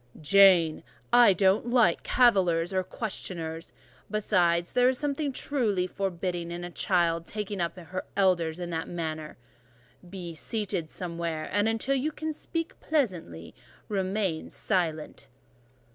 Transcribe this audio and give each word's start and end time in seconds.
"Jane, 0.19 0.81
I 1.13 1.33
don't 1.33 1.67
like 1.67 2.01
cavillers 2.01 2.73
or 2.73 2.81
questioners; 2.83 3.71
besides, 4.09 4.73
there 4.73 4.89
is 4.89 4.97
something 4.97 5.31
truly 5.31 5.85
forbidding 5.85 6.49
in 6.49 6.63
a 6.63 6.71
child 6.71 7.27
taking 7.27 7.61
up 7.61 7.77
her 7.77 8.05
elders 8.17 8.59
in 8.59 8.71
that 8.71 8.87
manner. 8.87 9.37
Be 10.09 10.33
seated 10.33 10.89
somewhere; 10.89 11.47
and 11.51 11.69
until 11.69 11.93
you 11.93 12.11
can 12.11 12.33
speak 12.33 12.79
pleasantly, 12.79 13.53
remain 13.89 14.49
silent." 14.49 15.27